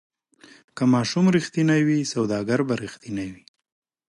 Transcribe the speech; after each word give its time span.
که 0.75 0.83
ماشوم 0.93 1.25
ریښتینی 1.35 1.81
وي 1.87 1.99
سوداګر 2.13 2.59
به 2.67 2.73
ریښتینی 2.83 3.27
وي. 3.33 3.43